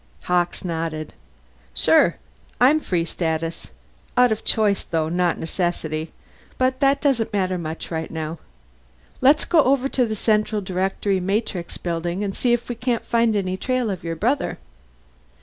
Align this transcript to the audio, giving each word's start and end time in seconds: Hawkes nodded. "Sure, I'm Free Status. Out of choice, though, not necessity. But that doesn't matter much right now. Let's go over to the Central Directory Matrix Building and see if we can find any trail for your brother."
Hawkes 0.23 0.65
nodded. 0.65 1.13
"Sure, 1.75 2.15
I'm 2.59 2.79
Free 2.79 3.05
Status. 3.05 3.69
Out 4.17 4.31
of 4.31 4.43
choice, 4.43 4.81
though, 4.83 5.09
not 5.09 5.37
necessity. 5.37 6.11
But 6.57 6.79
that 6.79 7.01
doesn't 7.01 7.31
matter 7.31 7.59
much 7.59 7.91
right 7.91 8.09
now. 8.09 8.39
Let's 9.21 9.45
go 9.45 9.63
over 9.63 9.87
to 9.89 10.07
the 10.07 10.15
Central 10.15 10.59
Directory 10.59 11.19
Matrix 11.19 11.77
Building 11.77 12.23
and 12.23 12.35
see 12.35 12.51
if 12.51 12.67
we 12.67 12.73
can 12.73 13.01
find 13.01 13.35
any 13.35 13.57
trail 13.57 13.95
for 13.95 14.03
your 14.07 14.15
brother." 14.15 14.57